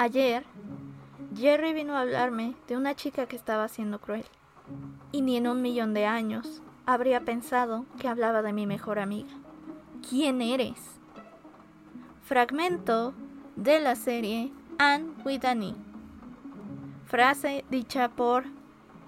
[0.00, 0.44] Ayer,
[1.36, 4.24] Jerry vino a hablarme de una chica que estaba siendo cruel.
[5.10, 9.28] Y ni en un millón de años habría pensado que hablaba de mi mejor amiga.
[10.08, 10.78] ¿Quién eres?
[12.22, 13.12] Fragmento
[13.56, 15.74] de la serie Anne with Annie.
[17.06, 18.44] Frase dicha por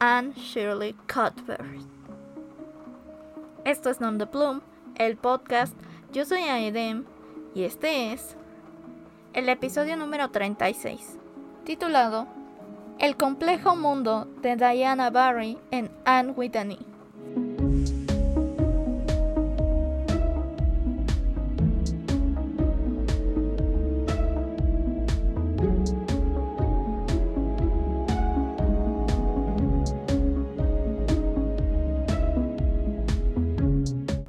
[0.00, 1.86] Anne Shirley Cuthbert.
[3.64, 4.60] Esto es Nom de Plum,
[4.96, 5.76] el podcast.
[6.12, 7.04] Yo soy Aedem
[7.54, 8.36] y este es
[9.32, 11.18] el episodio número 36,
[11.64, 12.26] titulado
[12.98, 16.78] El complejo mundo de Diana Barry en Anne Whitney.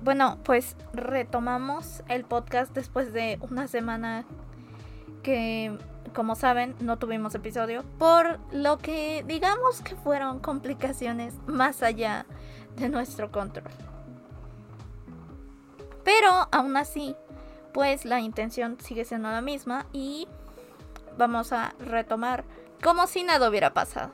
[0.03, 4.25] Bueno, pues retomamos el podcast después de una semana
[5.21, 5.77] que
[6.13, 12.25] como saben no tuvimos episodio por lo que digamos que fueron complicaciones más allá
[12.75, 13.71] de nuestro control.
[16.03, 17.15] Pero aún así,
[17.73, 20.27] pues la intención sigue siendo la misma y
[21.17, 22.43] vamos a retomar
[22.83, 24.11] como si nada hubiera pasado.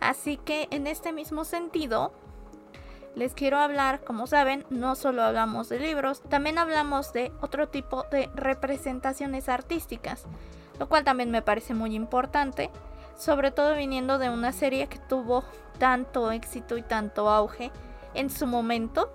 [0.00, 2.12] Así que en este mismo sentido,
[3.16, 8.04] les quiero hablar, como saben, no solo hablamos de libros, también hablamos de otro tipo
[8.10, 10.24] de representaciones artísticas,
[10.78, 12.70] lo cual también me parece muy importante,
[13.16, 15.44] sobre todo viniendo de una serie que tuvo
[15.78, 17.72] tanto éxito y tanto auge
[18.12, 19.10] en su momento.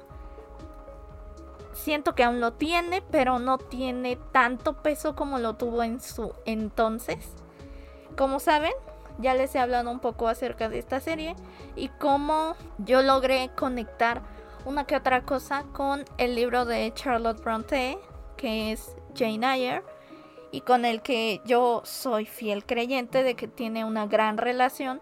[1.73, 6.33] Siento que aún lo tiene, pero no tiene tanto peso como lo tuvo en su
[6.45, 7.33] entonces.
[8.17, 8.73] Como saben,
[9.21, 11.35] ya les he hablado un poco acerca de esta serie
[11.75, 14.21] y cómo yo logré conectar
[14.65, 17.97] una que otra cosa con el libro de Charlotte Bronte,
[18.37, 19.83] que es Jane Eyre,
[20.51, 25.01] y con el que yo soy fiel creyente de que tiene una gran relación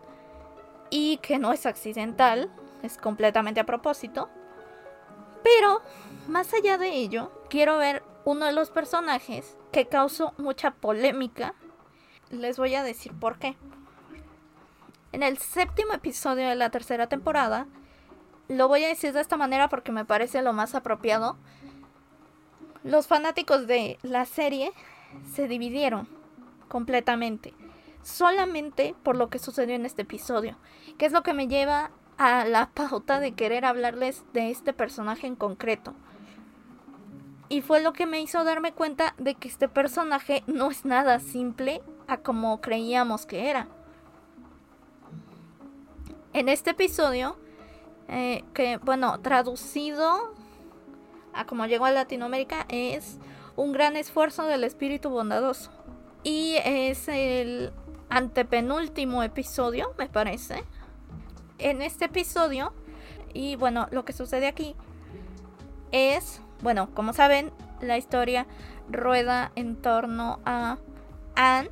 [0.90, 2.52] y que no es accidental,
[2.84, 4.30] es completamente a propósito.
[5.44, 5.82] Pero,
[6.28, 11.56] más allá de ello, quiero ver uno de los personajes que causó mucha polémica.
[12.30, 13.58] Les voy a decir por qué.
[15.12, 17.66] En el séptimo episodio de la tercera temporada,
[18.48, 21.36] lo voy a decir de esta manera porque me parece lo más apropiado,
[22.84, 24.72] los fanáticos de la serie
[25.34, 26.08] se dividieron
[26.68, 27.56] completamente,
[28.04, 30.58] solamente por lo que sucedió en este episodio,
[31.00, 31.90] que es lo que me lleva
[32.20, 35.96] a la pauta de querer hablarles de este personaje en concreto.
[37.50, 41.20] Y fue lo que me hizo darme cuenta de que este personaje no es nada
[41.20, 43.68] simple a como creíamos que era
[46.34, 47.38] en este episodio,
[48.08, 50.34] eh, que bueno, traducido
[51.34, 53.18] a como llegó a Latinoamérica, es
[53.56, 55.72] un gran esfuerzo del espíritu bondadoso.
[56.24, 57.72] Y es el
[58.10, 60.64] antepenúltimo episodio, me parece.
[61.60, 62.74] En este episodio,
[63.34, 64.76] y bueno, lo que sucede aquí
[65.92, 67.52] es, bueno, como saben,
[67.82, 68.48] la historia
[68.90, 70.78] rueda en torno a
[71.36, 71.70] Anne,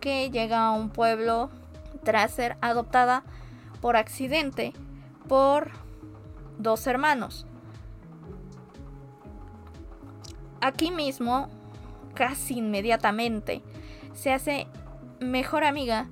[0.00, 1.50] que llega a un pueblo
[2.04, 3.24] tras ser adoptada
[3.80, 4.72] por accidente
[5.28, 5.70] por
[6.58, 7.46] dos hermanos.
[10.60, 11.48] Aquí mismo,
[12.14, 13.62] casi inmediatamente,
[14.14, 14.66] se hace
[15.20, 16.08] mejor amiga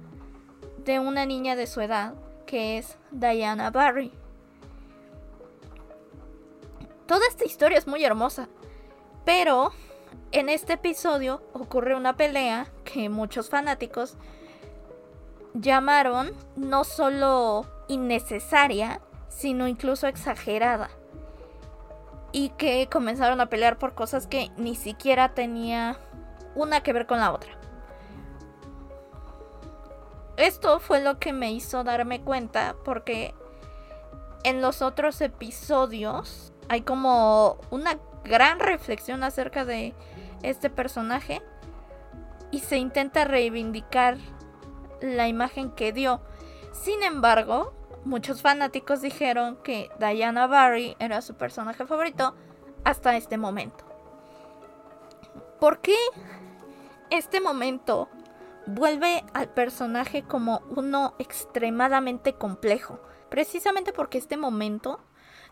[0.84, 2.14] de una niña de su edad,
[2.44, 4.12] que es Diana Barry.
[7.06, 8.48] Toda esta historia es muy hermosa,
[9.24, 9.72] pero
[10.32, 14.16] en este episodio ocurre una pelea que muchos fanáticos
[15.54, 20.90] llamaron no solo innecesaria, sino incluso exagerada.
[22.32, 25.98] Y que comenzaron a pelear por cosas que ni siquiera tenía
[26.54, 27.52] una que ver con la otra.
[30.36, 33.34] Esto fue lo que me hizo darme cuenta porque
[34.44, 39.94] en los otros episodios hay como una gran reflexión acerca de
[40.42, 41.42] este personaje
[42.50, 44.16] y se intenta reivindicar
[45.02, 46.20] la imagen que dio.
[46.72, 52.34] Sin embargo, muchos fanáticos dijeron que Diana Barry era su personaje favorito
[52.84, 53.84] hasta este momento.
[55.60, 55.96] ¿Por qué
[57.10, 58.08] este momento
[58.66, 63.00] vuelve al personaje como uno extremadamente complejo?
[63.28, 65.00] Precisamente porque este momento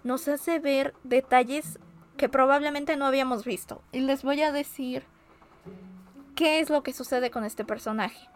[0.02, 1.78] nos hace ver detalles
[2.16, 3.82] que probablemente no habíamos visto.
[3.92, 5.04] Y les voy a decir
[6.34, 8.28] qué es lo que sucede con este personaje.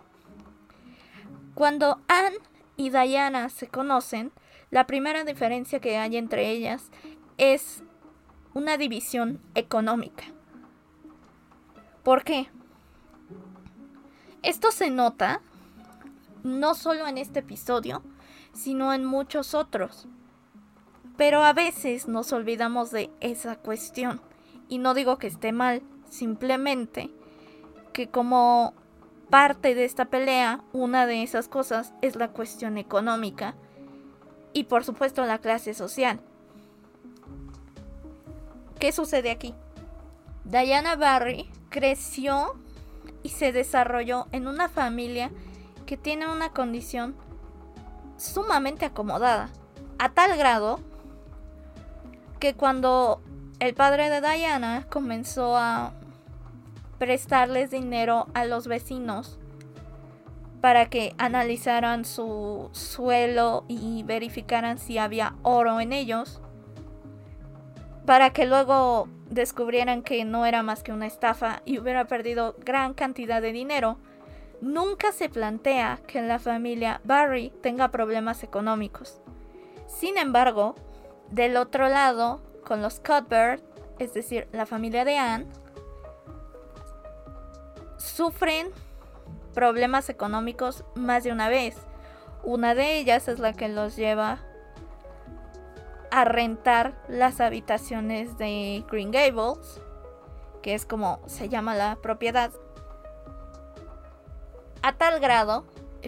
[1.55, 2.39] Cuando Anne
[2.77, 4.33] y Diana se conocen,
[4.71, 6.91] la primera diferencia que hay entre ellas
[7.39, 7.83] es
[8.55, 10.25] una división económica.
[12.03, 12.49] ¿Por qué?
[14.43, 15.41] Esto se nota
[16.43, 18.03] no solo en este episodio,
[18.53, 20.07] sino en muchos otros.
[21.17, 24.21] Pero a veces nos olvidamos de esa cuestión.
[24.69, 27.11] Y no digo que esté mal, simplemente
[27.93, 28.75] que como
[29.35, 33.57] parte de esta pelea, una de esas cosas es la cuestión económica
[34.53, 36.21] y por supuesto la clase social.
[38.79, 39.53] ¿Qué sucede aquí?
[40.45, 42.55] Diana Barry creció
[43.25, 45.33] y se desarrolló en una familia
[45.85, 47.17] que tiene una condición
[48.17, 49.51] sumamente acomodada,
[49.99, 50.79] a tal grado
[52.39, 53.21] que cuando
[53.59, 55.93] el padre de Diana comenzó a
[56.99, 59.38] prestarles dinero a los vecinos
[60.61, 66.41] para que analizaran su suelo y verificaran si había oro en ellos,
[68.06, 72.94] para que luego descubrieran que no era más que una estafa y hubiera perdido gran
[72.94, 73.99] cantidad de dinero,
[74.62, 79.20] nunca se plantea que la familia Barry tenga problemas económicos.
[79.87, 80.75] Sin embargo,
[81.31, 83.62] del otro lado, con los Cuthbert,
[83.99, 85.47] es decir, la familia de Anne,
[88.14, 88.69] sufren
[89.55, 91.76] problemas económicos más de una vez.
[92.44, 94.38] Una de ellas es la que los lleva
[96.12, 99.81] a rentar las habitaciones de Green Gables,
[100.62, 102.52] que es como se llama la propiedad.
[104.82, 105.64] A tal grado,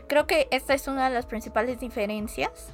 [0.06, 2.68] creo que esta es una de las principales diferencias,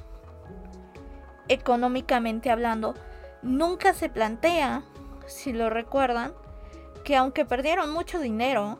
[1.47, 2.93] económicamente hablando,
[3.41, 4.83] nunca se plantea,
[5.25, 6.33] si lo recuerdan,
[7.03, 8.77] que aunque perdieron mucho dinero,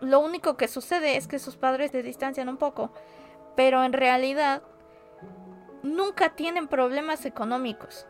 [0.00, 2.92] lo único que sucede es que sus padres se distancian un poco,
[3.54, 4.62] pero en realidad
[5.82, 8.06] nunca tienen problemas económicos.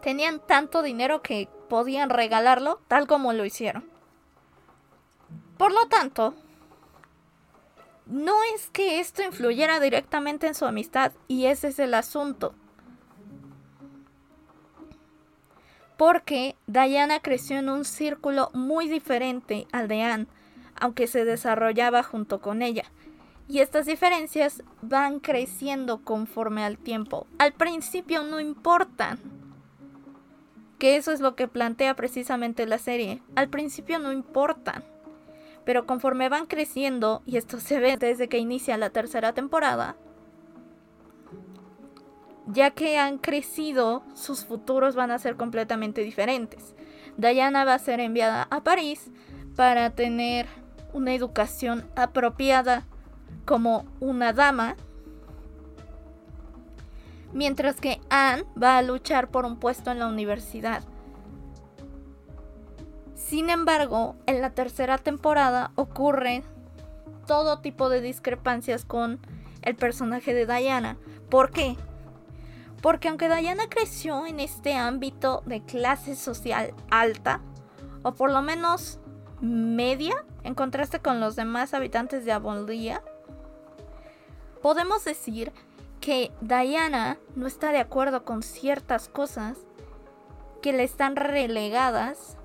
[0.00, 3.88] Tenían tanto dinero que podían regalarlo tal como lo hicieron.
[5.56, 6.34] Por lo tanto,
[8.06, 12.54] no es que esto influyera directamente en su amistad, y ese es el asunto.
[15.96, 20.26] Porque Diana creció en un círculo muy diferente al de Anne,
[20.76, 22.84] aunque se desarrollaba junto con ella.
[23.46, 27.26] Y estas diferencias van creciendo conforme al tiempo.
[27.38, 29.18] Al principio no importan.
[30.78, 33.22] Que eso es lo que plantea precisamente la serie.
[33.36, 34.82] Al principio no importan.
[35.64, 39.96] Pero conforme van creciendo, y esto se ve desde que inicia la tercera temporada,
[42.46, 46.74] ya que han crecido, sus futuros van a ser completamente diferentes.
[47.16, 49.10] Diana va a ser enviada a París
[49.56, 50.46] para tener
[50.92, 52.84] una educación apropiada
[53.44, 54.76] como una dama,
[57.32, 60.82] mientras que Anne va a luchar por un puesto en la universidad.
[63.14, 66.42] Sin embargo, en la tercera temporada ocurre
[67.26, 69.18] todo tipo de discrepancias con
[69.62, 70.96] el personaje de Diana.
[71.30, 71.76] ¿Por qué?
[72.84, 77.40] Porque aunque Diana creció en este ámbito de clase social alta,
[78.02, 79.00] o por lo menos
[79.40, 83.02] media, en contraste con los demás habitantes de Avonlea,
[84.60, 85.50] podemos decir
[86.02, 89.56] que Diana no está de acuerdo con ciertas cosas
[90.60, 92.36] que le están relegadas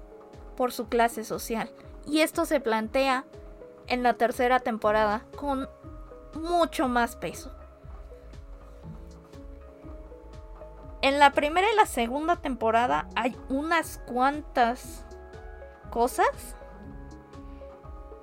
[0.56, 1.70] por su clase social.
[2.08, 3.26] Y esto se plantea
[3.88, 5.68] en la tercera temporada con
[6.34, 7.59] mucho más peso.
[11.02, 15.06] En la primera y la segunda temporada hay unas cuantas
[15.90, 16.56] cosas,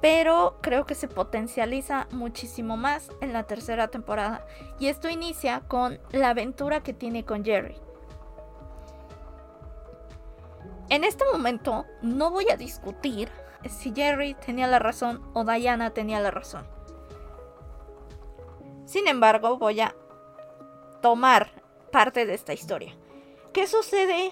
[0.02, 4.47] pero creo que se potencializa muchísimo más en la tercera temporada.
[4.78, 7.80] Y esto inicia con la aventura que tiene con Jerry.
[10.90, 13.30] En este momento no voy a discutir
[13.68, 16.66] si Jerry tenía la razón o Diana tenía la razón.
[18.85, 19.97] Sin embargo, voy a
[21.00, 21.50] tomar
[21.96, 22.92] parte de esta historia.
[23.54, 24.30] ¿Qué sucede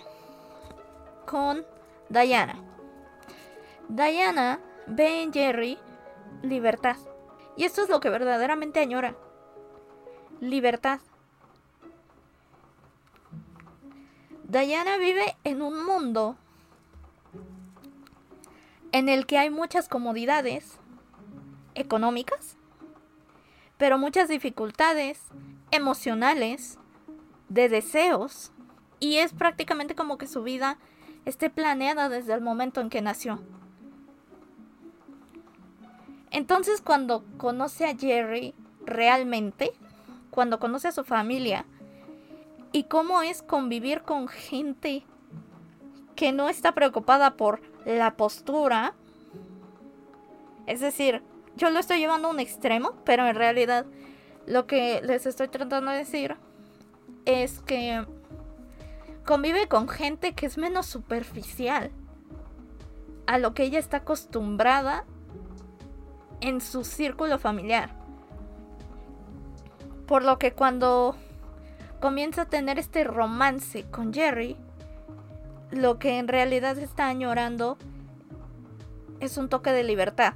[1.24, 1.64] con
[2.10, 2.62] Diana?
[3.88, 5.78] Diana ve en Jerry
[6.42, 6.98] libertad.
[7.56, 9.16] Y esto es lo que verdaderamente añora.
[10.42, 11.00] Libertad.
[14.42, 16.36] Diana vive en un mundo
[18.92, 20.78] en el que hay muchas comodidades
[21.74, 22.58] económicas,
[23.78, 25.22] pero muchas dificultades
[25.70, 26.78] emocionales,
[27.48, 28.52] de deseos
[29.00, 30.78] y es prácticamente como que su vida
[31.24, 33.40] esté planeada desde el momento en que nació.
[36.30, 39.72] Entonces cuando conoce a Jerry realmente,
[40.30, 41.64] cuando conoce a su familia
[42.72, 45.04] y cómo es convivir con gente
[46.16, 48.94] que no está preocupada por la postura.
[50.66, 51.22] Es decir,
[51.56, 53.86] yo lo estoy llevando a un extremo, pero en realidad
[54.46, 56.36] lo que les estoy tratando de decir
[57.24, 58.04] es que
[59.24, 61.90] convive con gente que es menos superficial
[63.26, 65.04] a lo que ella está acostumbrada
[66.40, 67.90] en su círculo familiar.
[70.06, 71.16] Por lo que cuando
[72.00, 74.58] comienza a tener este romance con Jerry,
[75.70, 77.78] lo que en realidad está añorando
[79.20, 80.34] es un toque de libertad.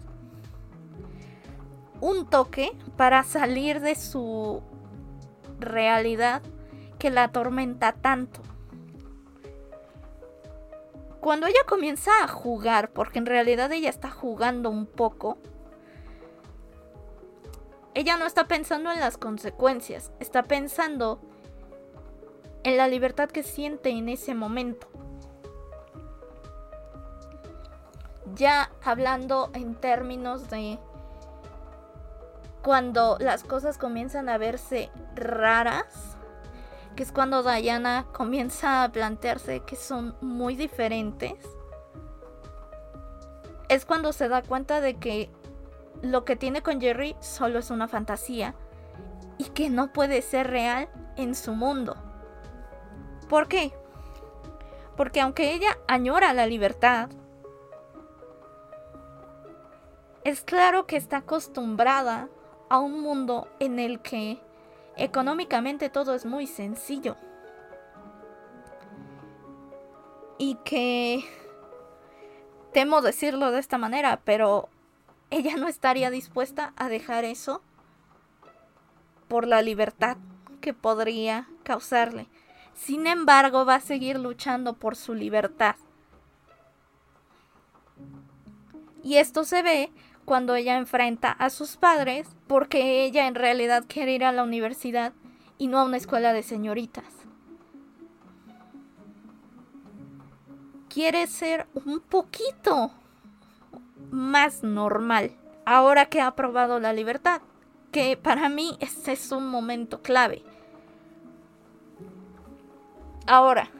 [2.00, 4.62] Un toque para salir de su
[5.60, 6.42] realidad
[6.98, 8.40] que la atormenta tanto.
[11.20, 15.38] Cuando ella comienza a jugar, porque en realidad ella está jugando un poco,
[17.94, 21.20] ella no está pensando en las consecuencias, está pensando
[22.62, 24.86] en la libertad que siente en ese momento.
[28.34, 30.78] Ya hablando en términos de
[32.62, 36.17] cuando las cosas comienzan a verse raras,
[36.98, 41.36] que es cuando Diana comienza a plantearse que son muy diferentes,
[43.68, 45.30] es cuando se da cuenta de que
[46.02, 48.56] lo que tiene con Jerry solo es una fantasía
[49.38, 51.94] y que no puede ser real en su mundo.
[53.28, 53.72] ¿Por qué?
[54.96, 57.10] Porque aunque ella añora la libertad,
[60.24, 62.28] es claro que está acostumbrada
[62.68, 64.42] a un mundo en el que
[64.98, 67.16] económicamente todo es muy sencillo.
[70.38, 71.24] Y que
[72.72, 74.68] temo decirlo de esta manera, pero
[75.30, 77.62] ella no estaría dispuesta a dejar eso
[79.28, 80.16] por la libertad
[80.60, 82.28] que podría causarle.
[82.74, 85.76] Sin embargo, va a seguir luchando por su libertad.
[89.02, 89.92] Y esto se ve
[90.28, 95.14] cuando ella enfrenta a sus padres porque ella en realidad quiere ir a la universidad
[95.56, 97.06] y no a una escuela de señoritas.
[100.90, 102.90] Quiere ser un poquito
[104.10, 105.32] más normal
[105.64, 107.40] ahora que ha probado la libertad,
[107.90, 110.42] que para mí ese es un momento clave.
[113.26, 113.70] Ahora,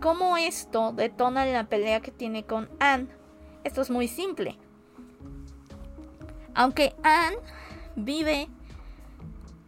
[0.00, 3.08] ¿cómo esto detona la pelea que tiene con Anne?
[3.64, 4.58] Esto es muy simple.
[6.54, 7.36] Aunque Anne
[7.96, 8.48] vive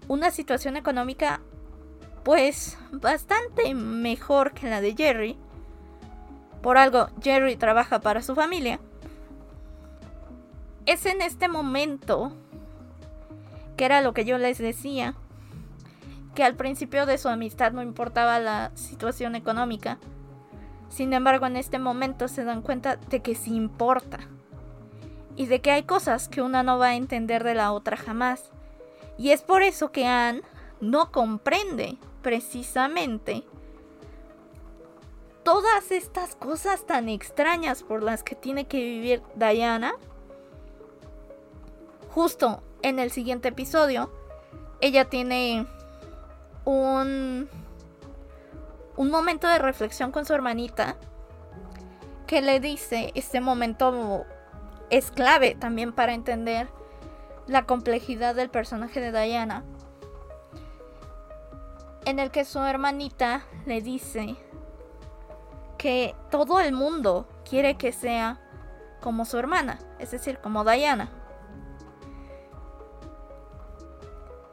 [0.08, 1.40] una situación económica
[2.24, 5.36] pues bastante mejor que la de Jerry.
[6.62, 8.80] Por algo, Jerry trabaja para su familia.
[10.86, 12.32] Es en este momento,
[13.76, 15.14] que era lo que yo les decía,
[16.34, 19.98] que al principio de su amistad no importaba la situación económica.
[20.88, 24.20] Sin embargo, en este momento se dan cuenta de que sí importa
[25.36, 28.50] y de que hay cosas que una no va a entender de la otra jamás.
[29.18, 30.42] Y es por eso que Anne
[30.80, 33.44] no comprende precisamente
[35.44, 39.94] todas estas cosas tan extrañas por las que tiene que vivir Diana.
[42.10, 44.10] Justo en el siguiente episodio,
[44.80, 45.66] ella tiene
[46.64, 47.48] un,
[48.96, 50.96] un momento de reflexión con su hermanita
[52.26, 54.24] que le dice este momento
[54.90, 56.68] es clave también para entender
[57.46, 59.64] la complejidad del personaje de Diana,
[62.04, 64.36] en el que su hermanita le dice
[65.78, 68.40] que todo el mundo quiere que sea
[69.00, 71.10] como su hermana, es decir, como Diana.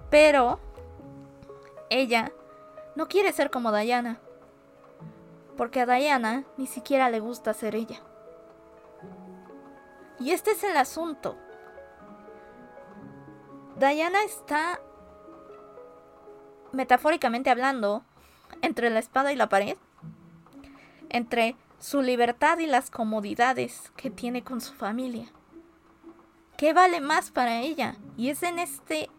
[0.10, 0.60] Pero
[1.90, 2.34] ella
[2.96, 4.20] no quiere ser como Diana,
[5.56, 8.02] porque a Diana ni siquiera le gusta ser ella.
[10.22, 11.36] Y este es el asunto.
[13.80, 14.80] Diana está,
[16.72, 18.04] metafóricamente hablando,
[18.62, 19.78] entre la espada y la pared,
[21.10, 25.28] entre su libertad y las comodidades que tiene con su familia.
[26.56, 27.96] ¿Qué vale más para ella?
[28.16, 29.10] Y es en este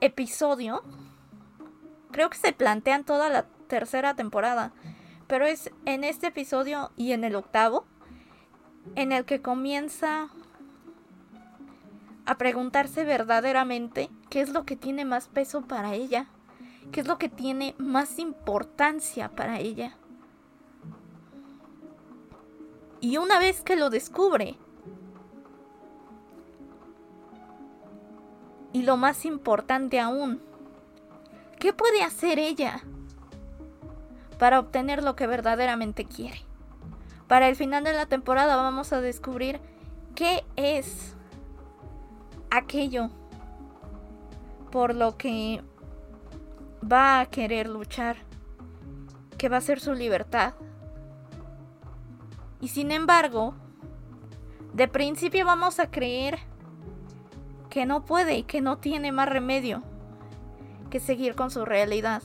[0.00, 0.84] episodio,
[2.12, 4.72] creo que se plantean toda la tercera temporada,
[5.26, 7.84] pero es en este episodio y en el octavo
[8.94, 10.28] en el que comienza
[12.24, 16.26] a preguntarse verdaderamente qué es lo que tiene más peso para ella,
[16.92, 19.96] qué es lo que tiene más importancia para ella.
[23.00, 24.56] Y una vez que lo descubre,
[28.72, 30.40] y lo más importante aún,
[31.58, 32.82] ¿qué puede hacer ella
[34.38, 36.51] para obtener lo que verdaderamente quiere?
[37.32, 39.58] Para el final de la temporada vamos a descubrir
[40.14, 41.16] qué es
[42.50, 43.08] aquello
[44.70, 45.62] por lo que
[46.84, 48.16] va a querer luchar,
[49.38, 50.52] que va a ser su libertad.
[52.60, 53.54] Y sin embargo,
[54.74, 56.38] de principio vamos a creer
[57.70, 59.82] que no puede y que no tiene más remedio
[60.90, 62.22] que seguir con su realidad.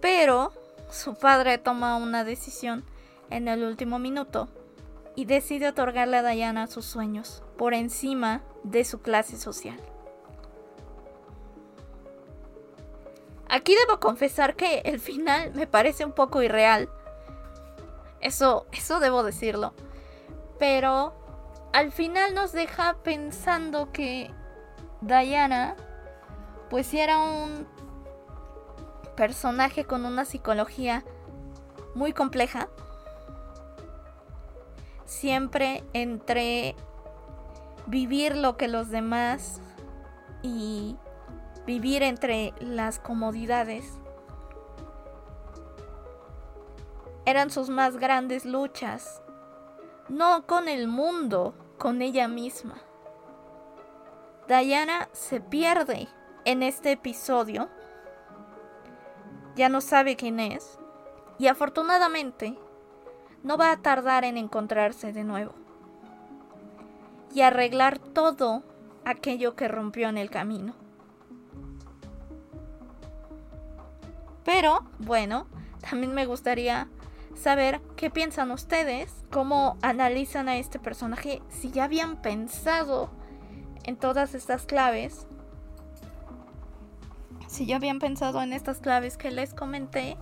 [0.00, 0.50] Pero
[0.90, 2.84] su padre toma una decisión
[3.30, 4.48] en el último minuto
[5.14, 9.78] y decide otorgarle a Diana sus sueños por encima de su clase social.
[13.48, 16.88] Aquí debo confesar que el final me parece un poco irreal.
[18.20, 19.72] Eso, eso debo decirlo.
[20.58, 21.14] Pero
[21.72, 24.30] al final nos deja pensando que
[25.00, 25.76] Diana,
[26.68, 27.66] pues era un
[29.18, 31.02] personaje con una psicología
[31.96, 32.68] muy compleja.
[35.06, 36.76] Siempre entre
[37.88, 39.60] vivir lo que los demás
[40.44, 40.96] y
[41.66, 43.98] vivir entre las comodidades
[47.26, 49.20] eran sus más grandes luchas,
[50.08, 52.76] no con el mundo, con ella misma.
[54.46, 56.06] Diana se pierde
[56.44, 57.68] en este episodio
[59.58, 60.78] ya no sabe quién es
[61.38, 62.56] y afortunadamente
[63.42, 65.52] no va a tardar en encontrarse de nuevo
[67.34, 68.62] y arreglar todo
[69.04, 70.74] aquello que rompió en el camino.
[74.44, 75.46] Pero, bueno,
[75.88, 76.88] también me gustaría
[77.34, 83.10] saber qué piensan ustedes, cómo analizan a este personaje, si ya habían pensado
[83.84, 85.27] en todas estas claves
[87.48, 90.16] si ya habían pensado en estas claves que les comenté,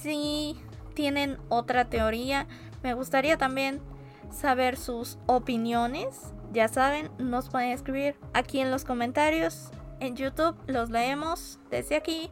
[0.00, 0.56] si
[0.94, 2.46] tienen otra teoría,
[2.82, 3.80] me gustaría también
[4.30, 6.32] saber sus opiniones.
[6.52, 9.70] Ya saben, nos pueden escribir aquí en los comentarios.
[10.00, 12.30] En YouTube los leemos desde aquí.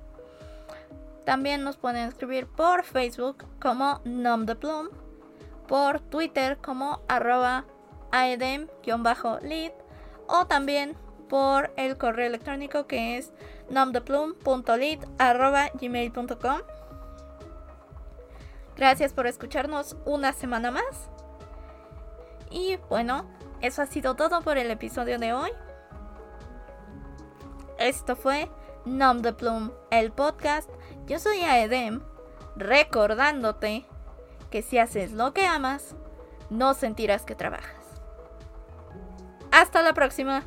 [1.25, 4.57] También nos pueden escribir por Facebook como Nom de
[5.67, 7.65] por Twitter como arroba
[8.13, 9.73] aedem-lead
[10.29, 10.97] o también
[11.29, 13.33] por el correo electrónico que es
[13.71, 16.61] nomdeplum.lit.gmail.com
[18.77, 21.09] Gracias por escucharnos una semana más.
[22.51, 23.25] Y bueno,
[23.61, 25.51] eso ha sido todo por el episodio de hoy.
[27.79, 28.51] Esto fue
[28.85, 30.71] Nom de Plum, el podcast.
[31.07, 32.03] Yo soy Aedem,
[32.57, 33.87] recordándote
[34.51, 35.95] que si haces lo que amas,
[36.51, 37.75] no sentirás que trabajas.
[39.51, 40.43] Hasta la próxima.